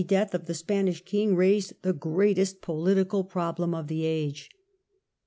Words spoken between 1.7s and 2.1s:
the